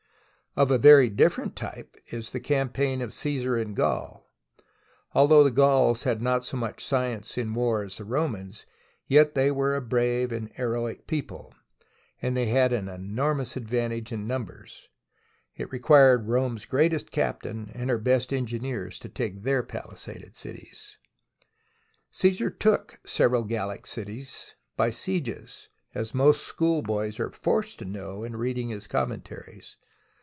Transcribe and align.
Of 0.53 0.69
a 0.69 0.77
very 0.77 1.09
different 1.09 1.55
type 1.55 1.95
is 2.07 2.31
the 2.31 2.41
campaign 2.41 2.99
of 3.01 3.13
Caesar 3.13 3.57
in 3.57 3.73
Gaul. 3.73 4.29
Although 5.13 5.45
the 5.45 5.49
Gauls 5.49 6.03
had 6.03 6.21
not 6.21 6.43
so 6.43 6.57
much 6.57 6.83
science 6.83 7.37
in 7.37 7.53
war 7.53 7.83
as 7.83 7.99
the 7.99 8.03
Romans, 8.03 8.65
yet 9.07 9.33
they 9.33 9.49
were 9.49 9.77
a 9.77 9.81
brave 9.81 10.33
and 10.33 10.51
heroic 10.51 11.07
people, 11.07 11.55
they 12.21 12.47
had 12.47 12.73
an 12.73 12.89
enormous 12.89 13.55
advantage 13.55 14.11
in 14.11 14.27
numbers, 14.27 14.89
and 15.57 15.67
it 15.67 15.71
required 15.71 16.27
Rome's 16.27 16.65
greatest 16.65 17.11
cap 17.11 17.43
tain 17.43 17.71
and 17.73 17.89
her 17.89 17.97
best 17.97 18.33
engineers 18.33 18.99
to 18.99 19.07
take 19.07 19.43
their 19.43 19.63
palisaded 19.63 20.35
cities. 20.35 20.97
Caesar 22.11 22.49
took 22.49 22.99
several 23.05 23.45
Gallic 23.45 23.87
cities 23.87 24.53
by 24.75 24.89
sieges, 24.89 25.69
as 25.95 26.13
most 26.13 26.43
schoolboys 26.45 27.21
are 27.21 27.29
forced 27.31 27.79
to 27.79 27.85
know 27.85 28.25
in 28.25 28.35
reading 28.35 28.67
his 28.67 28.85
Com 28.85 29.11
mentaries. 29.11 29.77